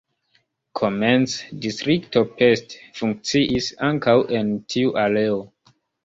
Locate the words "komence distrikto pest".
0.77-2.73